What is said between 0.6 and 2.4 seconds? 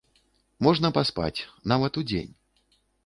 Можна паспаць, нават удзень!